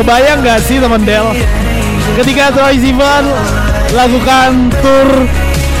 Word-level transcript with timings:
Kebayang 0.00 0.40
gak 0.40 0.64
sih 0.64 0.80
teman 0.80 1.04
Del? 1.04 1.28
Ketika 2.16 2.48
Troy 2.56 2.80
Sivan 2.80 3.28
Lakukan 3.92 4.72
tour 4.80 5.28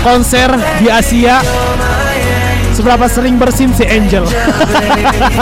konser 0.04 0.52
di 0.76 0.92
Asia 0.92 1.40
seberapa 2.80 3.12
sering 3.12 3.36
bersin 3.36 3.68
si 3.76 3.84
Angel. 3.84 4.24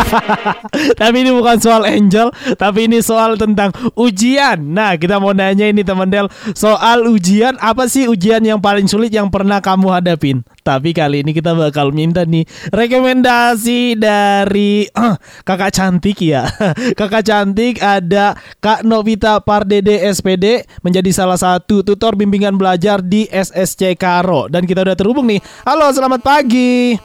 tapi 1.01 1.17
ini 1.23 1.31
bukan 1.31 1.63
soal 1.63 1.87
Angel, 1.87 2.35
tapi 2.59 2.91
ini 2.91 2.99
soal 2.99 3.39
tentang 3.39 3.71
ujian. 3.95 4.59
Nah, 4.59 4.99
kita 4.99 5.23
mau 5.23 5.31
nanya 5.31 5.71
ini 5.71 5.87
teman 5.87 6.11
Del, 6.11 6.27
soal 6.59 7.07
ujian 7.07 7.55
apa 7.63 7.87
sih 7.87 8.11
ujian 8.11 8.43
yang 8.43 8.59
paling 8.59 8.91
sulit 8.91 9.15
yang 9.15 9.31
pernah 9.31 9.63
kamu 9.63 9.87
hadapin? 9.87 10.43
Tapi 10.67 10.91
kali 10.91 11.23
ini 11.23 11.31
kita 11.31 11.55
bakal 11.55 11.95
minta 11.95 12.27
nih 12.27 12.43
rekomendasi 12.75 13.95
dari 13.95 14.91
uh, 14.99 15.15
kakak 15.47 15.79
cantik 15.79 16.19
ya. 16.19 16.43
kakak 16.99 17.23
cantik 17.23 17.79
ada 17.79 18.35
Kak 18.59 18.83
Novita 18.83 19.39
Pardede 19.47 20.03
SPD 20.11 20.67
menjadi 20.83 21.15
salah 21.15 21.39
satu 21.39 21.87
tutor 21.87 22.19
bimbingan 22.19 22.59
belajar 22.59 22.99
di 22.99 23.31
SSC 23.31 23.95
Karo 23.95 24.51
dan 24.51 24.67
kita 24.67 24.83
udah 24.83 24.99
terhubung 24.99 25.31
nih. 25.31 25.39
Halo, 25.63 25.87
selamat 25.95 26.21
pagi. 26.27 26.99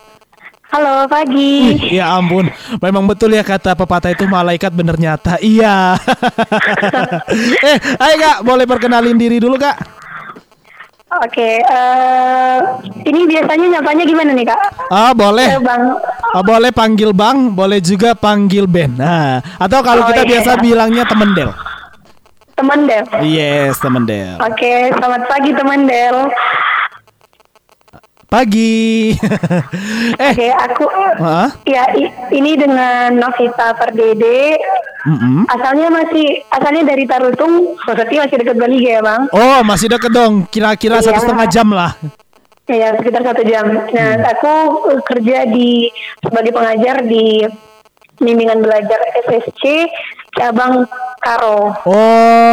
Halo, 0.74 1.06
pagi. 1.06 1.78
Wih, 1.78 2.02
ya 2.02 2.18
ampun, 2.18 2.50
memang 2.82 3.06
betul 3.06 3.30
ya 3.30 3.46
kata 3.46 3.78
pepatah 3.78 4.10
itu 4.10 4.26
malaikat 4.26 4.74
bener 4.74 4.98
nyata. 4.98 5.38
Iya. 5.38 5.94
eh, 7.70 7.78
ayo 8.02 8.16
kak, 8.18 8.38
boleh 8.42 8.66
perkenalin 8.66 9.14
diri 9.14 9.38
dulu 9.38 9.54
kak. 9.62 9.78
Oke, 11.22 11.62
uh, 11.62 12.58
ini 13.06 13.30
biasanya 13.30 13.78
nyapanya 13.78 14.02
gimana 14.02 14.34
nih 14.34 14.50
kak? 14.50 14.62
Ah 14.90 15.14
boleh. 15.14 15.46
Eh, 15.46 15.62
bang. 15.62 15.94
Ah, 16.34 16.42
boleh 16.42 16.74
panggil 16.74 17.14
bang, 17.14 17.54
boleh 17.54 17.78
juga 17.78 18.18
panggil 18.18 18.66
Ben. 18.66 18.98
Nah, 18.98 19.46
atau 19.62 19.86
kalau 19.86 20.02
Oh, 20.02 20.10
kita 20.10 20.26
iya. 20.26 20.30
biasa 20.34 20.58
bilangnya 20.58 21.06
temen 21.06 21.38
Del. 21.38 21.54
Temen 22.58 22.90
Del. 22.90 23.06
Yes, 23.22 23.78
temen 23.78 24.10
Del. 24.10 24.42
Oke, 24.42 24.90
selamat 24.90 25.22
pagi 25.30 25.54
teman 25.54 25.86
Del. 25.86 26.34
Pagi. 28.34 29.14
eh, 30.26 30.34
Oke, 30.34 30.48
aku 30.50 30.90
Hah? 31.22 31.54
ya 31.70 31.86
ini 32.34 32.58
dengan 32.58 33.14
Novita 33.14 33.78
Perdede. 33.78 34.58
mm-mm. 35.06 35.46
Asalnya 35.46 35.94
masih 35.94 36.42
asalnya 36.50 36.82
dari 36.90 37.06
Tarutung, 37.06 37.78
berarti 37.86 38.18
masih 38.18 38.42
dekat 38.42 38.58
Bali 38.58 38.82
ya 38.82 39.06
bang? 39.06 39.30
oh 39.30 39.62
masih 39.62 39.86
deket 39.86 40.10
dong, 40.10 40.50
kira-kira 40.50 40.98
Iya. 40.98 41.14
satu 41.14 41.20
setengah 41.22 41.46
jam 41.46 41.68
lah. 41.70 41.94
Ya 42.66 42.96
sekitar 42.98 43.22
satu 43.22 43.44
jam. 43.46 43.70
Nah, 43.70 44.12
aku 44.26 44.54
uh, 44.90 45.02
kerja 45.06 45.46
di 45.46 45.92
sebagai 46.18 46.56
pengajar 46.58 47.06
di 47.06 47.44
bimbingan 48.18 48.64
belajar 48.64 48.98
SSC 49.30 49.86
cabang 50.34 50.90
Karo. 51.22 51.76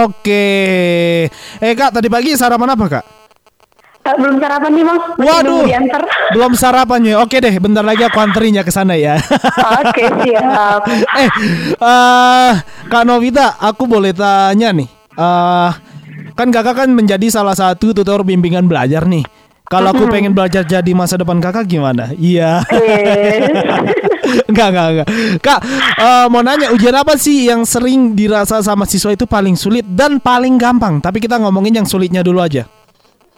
Oke. 0.05 0.51
Eh 1.57 1.73
kak, 1.73 1.95
tadi 1.95 2.13
pagi 2.13 2.37
sarapan 2.37 2.75
apa 2.75 2.85
kak? 2.91 3.20
Eh, 4.01 4.17
belum 4.17 4.41
sarapan 4.41 4.71
nih 4.73 4.85
bang? 4.89 4.99
Masih 5.13 5.29
Waduh. 5.29 5.63
diantar. 5.69 6.03
Belum 6.35 6.53
sarapannya. 6.57 7.15
Oke 7.21 7.37
deh, 7.37 7.53
bentar 7.61 7.85
lagi 7.85 8.01
aku 8.01 8.17
anterin 8.17 8.57
ya 8.57 8.65
ke 8.65 8.73
sana 8.73 8.97
ya. 8.97 9.21
Oke 9.85 10.09
siap. 10.25 10.81
eh, 10.89 11.29
eh, 11.77 12.53
Kak 12.89 13.05
Novita, 13.05 13.61
aku 13.61 13.85
boleh 13.85 14.17
tanya 14.17 14.73
nih. 14.73 14.89
Eh, 15.13 15.71
kan 16.33 16.49
kakak 16.49 16.81
kan 16.81 16.89
menjadi 16.89 17.29
salah 17.29 17.53
satu 17.53 17.93
tutor 17.93 18.25
bimbingan 18.25 18.65
belajar 18.65 19.05
nih. 19.05 19.21
Kalau 19.71 19.95
aku 19.95 20.11
pengen 20.11 20.35
belajar 20.35 20.67
jadi 20.67 20.91
masa 20.97 21.15
depan 21.15 21.39
kakak 21.39 21.69
gimana? 21.69 22.11
Iya. 22.17 22.65
Enggak, 24.51 24.67
enggak, 24.75 24.87
enggak. 24.91 25.09
Kak, 25.39 25.61
eh, 25.95 26.27
mau 26.27 26.41
nanya 26.43 26.73
ujian 26.75 26.97
apa 26.97 27.15
sih 27.21 27.47
yang 27.47 27.63
sering 27.63 28.17
dirasa 28.17 28.65
sama 28.65 28.89
siswa 28.89 29.13
itu 29.13 29.29
paling 29.29 29.55
sulit 29.55 29.85
dan 29.87 30.19
paling 30.19 30.57
gampang? 30.57 30.99
Tapi 30.99 31.21
kita 31.21 31.37
ngomongin 31.39 31.85
yang 31.85 31.87
sulitnya 31.87 32.25
dulu 32.25 32.41
aja. 32.43 32.65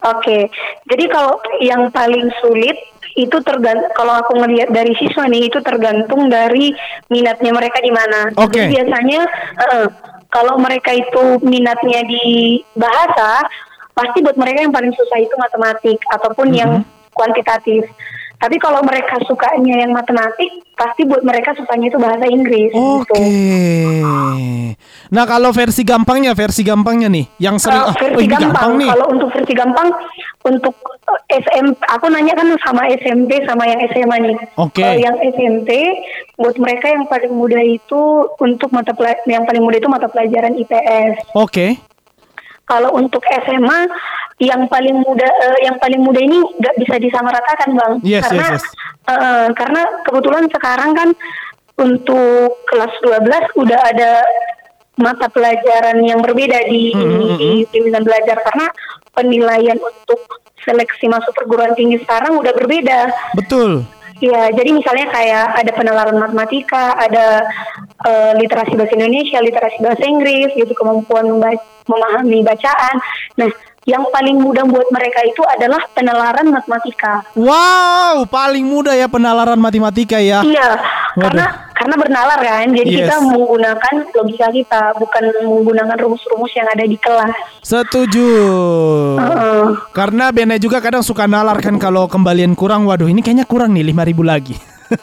Oke, 0.03 0.51
jadi 0.91 1.05
kalau 1.07 1.39
yang 1.63 1.87
paling 1.95 2.27
sulit 2.43 2.75
itu 3.15 3.39
tergantung 3.45 3.93
kalau 3.93 4.19
aku 4.19 4.35
ngelihat 4.41 4.73
dari 4.73 4.97
siswa 4.97 5.29
nih 5.29 5.47
itu 5.47 5.61
tergantung 5.61 6.33
dari 6.33 6.73
minatnya 7.13 7.53
mereka 7.53 7.79
di 7.79 7.93
mana. 7.93 8.33
Oke. 8.35 8.57
Jadi 8.57 8.73
biasanya 8.73 9.21
eh, 9.63 9.87
kalau 10.33 10.57
mereka 10.57 10.97
itu 10.97 11.39
minatnya 11.45 12.01
di 12.09 12.59
bahasa, 12.73 13.45
pasti 13.93 14.25
buat 14.25 14.35
mereka 14.41 14.65
yang 14.65 14.73
paling 14.73 14.93
susah 14.97 15.19
itu 15.21 15.35
matematik 15.37 16.01
ataupun 16.09 16.49
yang 16.57 16.73
kuantitatif. 17.13 17.85
Tapi 18.43 18.59
kalau 18.59 18.83
mereka 18.83 19.23
sukanya 19.23 19.87
yang 19.87 19.95
matematik, 19.95 20.51
pasti 20.75 21.07
buat 21.07 21.23
mereka 21.23 21.55
sukanya 21.55 21.87
itu 21.95 21.99
bahasa 22.03 22.27
Inggris. 22.27 22.75
Oke. 22.75 23.15
gitu. 23.15 23.23
Nah, 25.15 25.25
kalau 25.31 25.55
versi 25.55 25.87
gampangnya, 25.87 26.35
versi 26.35 26.67
gampangnya 26.67 27.07
nih, 27.07 27.23
yang 27.39 27.55
sering 27.63 27.87
ah, 27.87 27.95
versi 27.95 28.27
oh, 28.27 28.27
gampang, 28.27 28.51
gampang 28.51 28.73
nih. 28.83 28.91
kalau 28.91 29.07
untuk 29.15 29.29
versi 29.31 29.55
gampang 29.55 29.89
untuk 30.43 30.75
eh, 31.31 31.39
SMP, 31.39 31.79
aku 31.87 32.07
nanya 32.11 32.35
kan 32.35 32.49
sama 32.67 32.83
SMP 32.91 33.31
sama 33.47 33.63
yang 33.63 33.79
SMA 33.95 34.17
nih. 34.27 34.37
Oke. 34.59 34.83
Kalau 34.83 34.99
yang 34.99 35.17
SMP, 35.23 35.71
buat 36.35 36.59
mereka 36.59 36.91
yang 36.91 37.07
paling 37.07 37.31
mudah 37.31 37.63
itu 37.63 38.03
untuk 38.43 38.75
mata 38.75 38.91
yang 39.31 39.47
paling 39.47 39.63
mudah 39.63 39.79
itu 39.79 39.87
mata 39.87 40.11
pelajaran 40.11 40.59
IPS. 40.59 41.31
Oke. 41.39 41.92
Kalau 42.63 42.95
untuk 42.95 43.21
SMA, 43.27 43.81
yang 44.41 44.67
paling 44.71 45.03
mudah 45.03 45.29
eh, 45.29 45.59
yang 45.67 45.77
paling 45.79 46.03
mudah 46.03 46.23
ini 46.23 46.39
nggak 46.59 46.77
bisa 46.79 46.97
disamaratakan 46.99 47.71
bang, 47.75 47.93
Yes, 48.03 48.23
karena 48.27 48.47
yes, 48.55 48.63
yes. 48.63 48.65
eh, 49.13 49.49
karena 49.55 49.83
kebetulan 50.03 50.45
sekarang 50.51 50.91
kan 50.95 51.09
untuk 51.79 52.63
kelas 52.71 52.95
12 53.03 53.63
udah 53.63 53.81
ada 53.93 54.13
mata 55.01 55.27
pelajaran 55.33 55.99
yang 56.05 56.21
berbeda 56.21 56.69
di 56.69 56.93
Hmm, 56.93 57.41
di 57.41 57.65
bimbingan 57.73 58.05
belajar 58.05 58.37
karena 58.45 58.67
penilaian 59.17 59.79
untuk 59.81 60.21
seleksi 60.63 61.11
masuk 61.11 61.33
perguruan 61.35 61.75
tinggi 61.75 61.99
sekarang 62.03 62.39
udah 62.39 62.53
berbeda. 62.55 63.11
Betul. 63.35 63.83
Ya, 64.23 64.55
jadi 64.55 64.71
misalnya 64.71 65.11
kayak 65.11 65.47
ada 65.59 65.71
penalaran 65.75 66.15
matematika, 66.15 66.95
ada 66.95 67.43
eh, 68.07 68.33
literasi 68.39 68.79
bahasa 68.79 68.95
Indonesia, 68.95 69.43
literasi 69.43 69.83
bahasa 69.83 70.07
Inggris, 70.07 70.55
gitu 70.55 70.71
kemampuan 70.79 71.27
memba- 71.27 71.59
memahami 71.91 72.47
bacaan. 72.47 73.03
Nah, 73.35 73.51
yang 73.83 74.07
paling 74.15 74.39
mudah 74.39 74.63
buat 74.63 74.87
mereka 74.95 75.27
itu 75.27 75.43
adalah 75.43 75.83
penalaran 75.91 76.55
matematika. 76.55 77.27
Wow, 77.35 78.31
paling 78.31 78.63
mudah 78.63 78.95
ya 78.95 79.11
penalaran 79.11 79.59
matematika 79.59 80.23
ya. 80.23 80.47
Iya, 80.47 80.79
Waduh. 81.19 81.23
karena 81.27 81.47
karena 81.83 81.99
bernalar 81.99 82.39
kan, 82.39 82.71
jadi 82.71 82.87
Yes. 82.87 82.99
kita 83.11 83.17
menggunakan 83.27 83.95
logika 84.15 84.47
kita, 84.55 84.95
bukan 85.03 85.23
menggunakan 85.43 85.99
rumus-rumus 85.99 86.55
yang 86.55 86.71
ada 86.71 86.87
di 86.87 86.95
kelas. 86.95 87.35
Setuju. 87.59 88.31
Heeh. 89.19 89.63
Karena 89.91 90.31
Bene 90.31 90.63
juga 90.63 90.79
kadang 90.79 91.03
suka 91.03 91.27
nalar 91.27 91.59
kan 91.59 91.75
kalau 91.83 92.07
kembalian 92.07 92.55
kurang. 92.55 92.87
Waduh, 92.87 93.11
ini 93.11 93.19
kayaknya 93.19 93.51
kurang 93.51 93.75
nih 93.75 93.83
5000 93.91 94.23
lagi. 94.23 94.55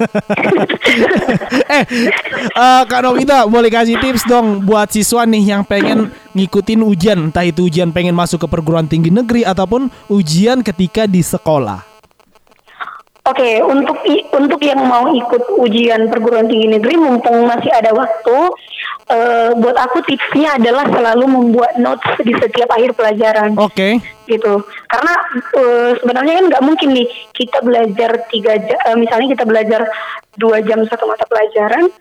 eh, 1.76 1.84
eh, 2.54 2.82
Kak 2.88 3.02
Novita 3.02 3.44
boleh 3.50 3.74
kasih 3.74 3.98
tips 3.98 4.24
dong 4.30 4.62
buat 4.64 4.88
siswa 4.88 5.26
nih 5.26 5.44
yang 5.52 5.66
pengen 5.66 6.14
ngikutin 6.38 6.80
ujian, 6.86 7.18
entah 7.28 7.44
itu 7.44 7.68
ujian 7.68 7.92
pengen 7.92 8.16
masuk 8.16 8.46
ke 8.46 8.48
perguruan 8.48 8.88
tinggi 8.88 9.12
negeri 9.12 9.44
ataupun 9.44 9.92
ujian 10.08 10.62
ketika 10.62 11.10
di 11.10 11.26
sekolah. 11.26 11.89
Oke, 13.20 13.60
untuk 13.62 14.00
i- 14.08 14.26
untuk 14.32 14.64
yang 14.64 14.80
mau 14.80 15.12
ikut 15.12 15.60
ujian 15.60 16.08
perguruan 16.08 16.48
tinggi 16.48 16.72
negeri, 16.72 16.96
mumpung 16.96 17.46
masih 17.46 17.68
ada 17.70 17.92
waktu, 17.92 18.38
eh, 19.06 19.52
buat 19.54 19.76
aku 19.76 20.02
tipsnya 20.08 20.56
adalah 20.56 20.88
selalu 20.88 21.28
membuat 21.28 21.76
notes 21.78 22.16
di 22.24 22.32
setiap 22.32 22.72
akhir 22.72 22.96
pelajaran, 22.96 23.60
Oke. 23.60 24.00
gitu. 24.24 24.64
Karena 24.88 25.14
eh, 25.52 25.92
sebenarnya 26.00 26.34
kan 26.40 26.46
nggak 26.48 26.64
mungkin 26.64 26.90
nih 26.96 27.08
kita 27.36 27.60
belajar 27.60 28.24
tiga 28.32 28.56
jam, 28.56 28.80
misalnya 28.96 29.36
kita 29.36 29.46
belajar 29.46 29.82
dua 30.34 30.64
jam 30.64 30.88
satu 30.88 31.06
mata 31.06 31.28
pelajaran, 31.28 31.92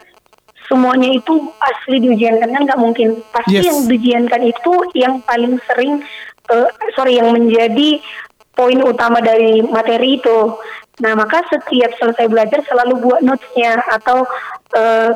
semuanya 0.70 1.10
itu 1.10 1.34
asli 1.58 1.98
diujiankan 1.98 2.46
kan 2.46 2.62
nggak 2.62 2.80
mungkin. 2.80 3.20
Pasti 3.34 3.58
Yes. 3.58 3.66
yang 3.68 3.78
diujiankan 3.84 4.42
itu 4.46 4.72
yang 4.94 5.20
paling 5.26 5.58
sering, 5.66 5.98
eh, 6.46 6.68
sorry, 6.94 7.18
yang 7.18 7.34
menjadi 7.34 8.00
poin 8.54 8.78
utama 8.80 9.18
dari 9.18 9.60
materi 9.60 10.16
itu. 10.16 10.38
Nah, 10.98 11.12
maka 11.14 11.42
setiap 11.46 11.94
selesai 11.98 12.26
belajar 12.26 12.60
selalu 12.66 13.06
buat 13.06 13.20
notes-nya 13.22 13.78
atau 13.98 14.26
eh, 14.74 15.10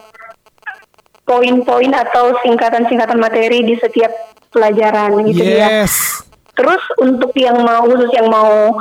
poin-poin 1.26 1.92
atau 1.94 2.34
singkatan-singkatan 2.42 3.18
materi 3.18 3.66
di 3.66 3.74
setiap 3.78 4.10
pelajaran 4.52 5.22
gitu 5.26 5.42
ya. 5.42 5.82
Yes. 5.82 6.22
Terus 6.52 6.82
untuk 7.00 7.32
yang 7.34 7.62
mau 7.64 7.88
khusus 7.88 8.12
yang 8.12 8.28
mau 8.28 8.76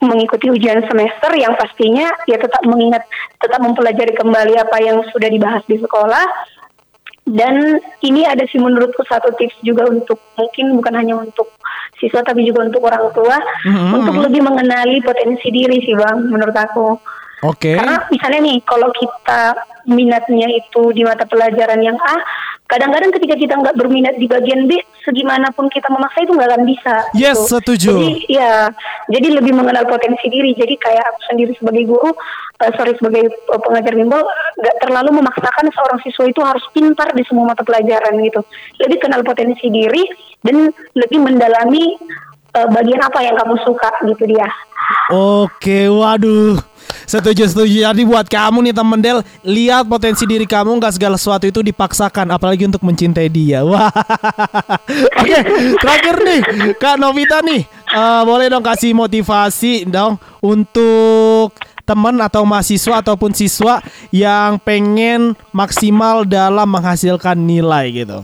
mengikuti 0.00 0.48
ujian 0.48 0.80
semester 0.88 1.36
yang 1.36 1.52
pastinya 1.60 2.08
ya 2.24 2.40
tetap 2.40 2.64
mengingat 2.64 3.04
tetap 3.36 3.60
mempelajari 3.60 4.16
kembali 4.16 4.56
apa 4.56 4.76
yang 4.80 5.04
sudah 5.12 5.28
dibahas 5.28 5.60
di 5.68 5.76
sekolah 5.76 6.24
dan 7.28 7.76
ini 8.00 8.24
ada 8.24 8.48
sih 8.48 8.56
menurutku 8.56 9.04
satu 9.04 9.28
tips 9.36 9.60
juga 9.60 9.84
untuk 9.92 10.16
mungkin 10.40 10.72
bukan 10.80 10.94
hanya 10.96 11.14
untuk 11.20 11.52
siswa 12.00 12.24
tapi 12.24 12.42
juga 12.42 12.64
untuk 12.64 12.82
orang 12.82 13.12
tua 13.12 13.36
Mhm. 13.68 13.92
untuk 13.94 14.16
lebih 14.24 14.40
mengenali 14.40 14.98
potensi 15.00 15.52
diri 15.52 15.78
sih 15.84 15.94
bang 15.94 16.26
menurut 16.26 16.56
aku 16.56 16.96
Oke. 17.44 17.76
karena 17.76 18.04
misalnya 18.08 18.40
nih 18.42 18.58
kalau 18.64 18.88
kita 18.90 19.54
minatnya 19.86 20.48
itu 20.50 20.92
di 20.92 21.04
mata 21.04 21.24
pelajaran 21.24 21.80
yang 21.80 21.96
A 21.96 22.16
kadang-kadang 22.66 23.10
ketika 23.12 23.34
kita 23.34 23.54
nggak 23.56 23.74
berminat 23.74 24.14
di 24.14 24.30
bagian 24.30 24.70
B, 24.70 24.78
segimanapun 25.02 25.66
kita 25.72 25.88
memaksa 25.88 26.24
itu 26.24 26.32
nggak 26.36 26.50
akan 26.50 26.64
bisa. 26.68 26.94
Yes, 27.16 27.36
gitu. 27.36 27.60
setuju. 27.60 27.92
Jadi 27.96 28.12
ya, 28.28 28.68
jadi 29.08 29.28
lebih 29.40 29.52
mengenal 29.56 29.84
potensi 29.88 30.26
diri. 30.28 30.52
Jadi 30.54 30.74
kayak 30.76 31.04
aku 31.14 31.20
sendiri 31.32 31.52
sebagai 31.56 31.84
guru, 31.88 32.10
uh, 32.12 32.72
sorry 32.76 32.92
sebagai 32.96 33.32
uh, 33.50 33.60
pengajar 33.60 33.92
bimbel, 33.96 34.22
nggak 34.60 34.76
terlalu 34.84 35.10
memaksakan 35.20 35.66
seorang 35.72 35.98
siswa 36.04 36.24
itu 36.28 36.40
harus 36.44 36.64
pintar 36.72 37.08
di 37.12 37.24
semua 37.26 37.52
mata 37.52 37.64
pelajaran 37.64 38.16
gitu. 38.20 38.40
Lebih 38.80 38.98
kenal 39.02 39.20
potensi 39.24 39.66
diri 39.68 40.04
dan 40.44 40.72
lebih 40.96 41.18
mendalami 41.20 41.96
uh, 42.56 42.68
bagian 42.70 43.00
apa 43.02 43.18
yang 43.24 43.36
kamu 43.36 43.56
suka 43.64 43.90
gitu 44.06 44.24
dia. 44.28 44.48
Oke, 45.12 45.86
waduh. 45.86 46.69
Setuju, 47.10 47.50
setuju. 47.50 47.90
Jadi 47.90 48.06
buat 48.06 48.22
kamu 48.30 48.70
nih 48.70 48.74
temen 48.74 49.02
Del, 49.02 49.18
lihat 49.42 49.90
potensi 49.90 50.22
diri 50.30 50.46
kamu 50.46 50.78
nggak 50.78 50.94
segala 50.94 51.18
sesuatu 51.18 51.42
itu 51.50 51.58
dipaksakan, 51.58 52.30
apalagi 52.30 52.70
untuk 52.70 52.86
mencintai 52.86 53.26
dia. 53.26 53.66
Wah. 53.70 53.90
Oke, 55.18 55.38
terakhir 55.74 56.16
nih, 56.22 56.40
Kak 56.78 57.02
Novita 57.02 57.42
nih, 57.42 57.66
uh, 57.90 58.22
boleh 58.22 58.46
dong 58.46 58.62
kasih 58.62 58.94
motivasi 58.94 59.90
dong 59.90 60.22
untuk 60.38 61.50
teman 61.82 62.14
atau 62.22 62.46
mahasiswa 62.46 63.02
ataupun 63.02 63.34
siswa 63.34 63.82
yang 64.14 64.62
pengen 64.62 65.34
maksimal 65.50 66.22
dalam 66.22 66.70
menghasilkan 66.70 67.34
nilai 67.34 67.90
gitu. 67.90 68.22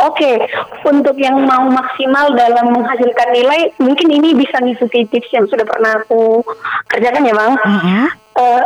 Oke, 0.00 0.48
untuk 0.86 1.16
yang 1.18 1.38
mau 1.46 1.66
maksimal 1.70 2.34
dalam 2.34 2.74
menghasilkan 2.74 3.28
nilai, 3.34 3.74
mungkin 3.78 4.08
ini 4.10 4.34
bisa 4.34 4.58
ngikuti 4.58 5.06
tips 5.10 5.30
yang 5.34 5.46
sudah 5.46 5.66
pernah 5.66 6.02
aku 6.02 6.42
kerjakan 6.90 7.28
ya, 7.28 7.34
bang. 7.34 7.54
Mm-hmm. 7.58 8.04
Uh, 8.32 8.64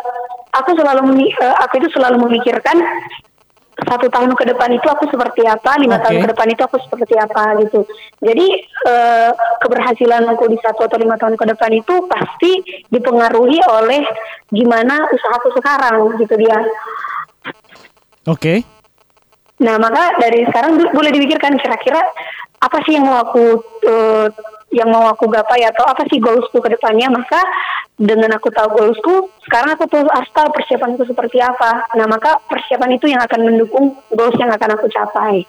aku 0.54 0.70
selalu 0.78 1.02
uh, 1.42 1.56
aku 1.66 1.82
itu 1.82 1.88
selalu 1.92 2.16
memikirkan 2.24 2.78
satu 3.76 4.08
tahun 4.08 4.32
ke 4.32 4.44
depan 4.56 4.72
itu 4.72 4.88
aku 4.88 5.04
seperti 5.12 5.44
apa, 5.44 5.76
lima 5.76 6.00
okay. 6.00 6.04
tahun 6.08 6.16
ke 6.24 6.28
depan 6.32 6.48
itu 6.48 6.62
aku 6.64 6.76
seperti 6.80 7.14
apa 7.20 7.60
gitu. 7.60 7.84
Jadi 8.24 8.46
uh, 8.88 9.30
keberhasilan 9.60 10.24
aku 10.32 10.48
di 10.48 10.58
satu 10.64 10.88
atau 10.88 10.96
lima 10.96 11.20
tahun 11.20 11.36
ke 11.36 11.44
depan 11.52 11.70
itu 11.76 11.94
pasti 12.08 12.64
dipengaruhi 12.88 13.60
oleh 13.68 14.00
gimana 14.48 15.04
usahaku 15.12 15.52
sekarang 15.60 16.16
gitu 16.16 16.34
dia. 16.40 16.56
Oke. 18.24 18.64
Okay. 18.64 18.75
Nah, 19.56 19.80
maka 19.80 20.20
dari 20.20 20.44
sekarang 20.44 20.76
boleh 20.92 21.10
dipikirkan 21.12 21.56
kira-kira 21.56 22.00
apa 22.60 22.78
sih 22.84 22.96
yang 22.96 23.08
mau 23.08 23.20
aku 23.24 23.60
uh, 23.88 24.28
yang 24.74 24.92
mau 24.92 25.08
aku 25.08 25.30
gapai 25.32 25.64
atau 25.64 25.86
apa 25.88 26.04
sih 26.12 26.20
goalsku 26.20 26.60
ke 26.60 26.68
depannya. 26.76 27.08
Maka 27.08 27.40
dengan 27.96 28.36
aku 28.36 28.52
tahu 28.52 28.68
goalsku, 28.76 29.14
sekarang 29.48 29.72
aku 29.80 29.88
tuh 29.88 30.04
harus 30.04 30.28
persiapanku 30.32 31.08
seperti 31.08 31.40
apa. 31.40 31.88
Nah, 31.96 32.04
maka 32.04 32.36
persiapan 32.44 33.00
itu 33.00 33.08
yang 33.08 33.24
akan 33.24 33.40
mendukung 33.48 33.96
goals 34.12 34.36
yang 34.36 34.52
akan 34.52 34.76
aku 34.76 34.92
capai. 34.92 35.48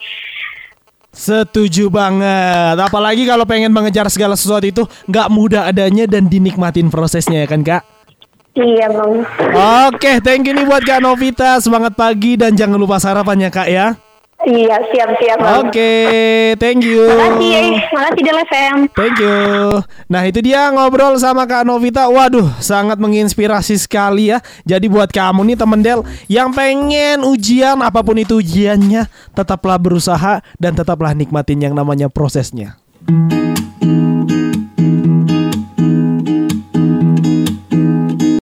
Setuju 1.17 1.89
banget. 1.89 2.77
Apalagi 2.77 3.25
kalau 3.25 3.43
pengen 3.43 3.73
mengejar 3.73 4.05
segala 4.13 4.37
sesuatu 4.37 4.69
itu 4.69 4.85
nggak 5.09 5.27
mudah 5.33 5.65
adanya 5.65 6.05
dan 6.05 6.29
dinikmatin 6.29 6.93
prosesnya 6.93 7.41
ya 7.43 7.47
kan 7.49 7.65
kak? 7.65 7.96
Iya 8.57 8.89
bang. 8.89 9.13
Oke, 9.93 10.11
thank 10.25 10.49
you 10.49 10.53
nih 10.57 10.65
buat 10.65 10.81
Kak 10.81 10.97
Novita. 10.97 11.61
Semangat 11.61 11.93
pagi 11.93 12.33
dan 12.33 12.57
jangan 12.57 12.81
lupa 12.81 12.97
sarapan 12.97 13.45
ya 13.45 13.51
Kak 13.53 13.69
ya. 13.69 13.93
Iya, 14.45 14.77
siap-siap. 14.93 15.37
Oke, 15.65 15.93
thank 16.61 16.85
you. 16.85 17.09
Makasih, 17.09 17.89
makasih 17.89 18.21
Del 18.21 18.39
FM. 18.45 18.77
Thank 18.93 19.17
you. 19.17 19.81
Nah, 20.05 20.29
itu 20.29 20.45
dia 20.45 20.69
ngobrol 20.69 21.17
sama 21.17 21.49
Kak 21.49 21.65
Novita. 21.65 22.05
Waduh, 22.05 22.45
sangat 22.61 23.01
menginspirasi 23.01 23.81
sekali 23.81 24.29
ya. 24.29 24.37
Jadi 24.61 24.93
buat 24.93 25.09
kamu 25.09 25.41
nih 25.53 25.57
temen 25.57 25.81
Del 25.81 26.05
yang 26.29 26.53
pengen 26.53 27.25
ujian 27.25 27.81
apa 27.81 28.05
pun 28.05 28.17
itu 28.21 28.37
ujiannya, 28.37 29.09
tetaplah 29.33 29.81
berusaha 29.81 30.45
dan 30.61 30.77
tetaplah 30.77 31.17
nikmatin 31.17 31.57
yang 31.57 31.73
namanya 31.73 32.05
prosesnya. 32.05 32.77